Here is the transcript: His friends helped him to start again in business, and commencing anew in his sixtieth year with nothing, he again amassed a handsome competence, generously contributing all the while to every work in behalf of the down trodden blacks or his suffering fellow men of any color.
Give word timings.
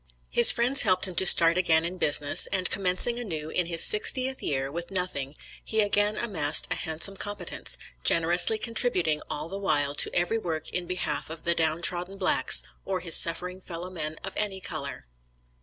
His 0.31 0.51
friends 0.51 0.81
helped 0.81 1.07
him 1.07 1.13
to 1.13 1.27
start 1.27 1.59
again 1.59 1.85
in 1.85 1.99
business, 1.99 2.47
and 2.47 2.71
commencing 2.71 3.19
anew 3.19 3.51
in 3.51 3.67
his 3.67 3.83
sixtieth 3.83 4.41
year 4.41 4.71
with 4.71 4.89
nothing, 4.89 5.35
he 5.63 5.81
again 5.81 6.17
amassed 6.17 6.65
a 6.71 6.75
handsome 6.75 7.15
competence, 7.15 7.77
generously 8.03 8.57
contributing 8.57 9.21
all 9.29 9.47
the 9.47 9.59
while 9.59 9.93
to 9.93 10.11
every 10.15 10.39
work 10.39 10.71
in 10.71 10.87
behalf 10.87 11.29
of 11.29 11.43
the 11.43 11.53
down 11.53 11.83
trodden 11.83 12.17
blacks 12.17 12.63
or 12.83 13.01
his 13.01 13.15
suffering 13.15 13.61
fellow 13.61 13.91
men 13.91 14.15
of 14.23 14.33
any 14.37 14.59
color. 14.59 15.05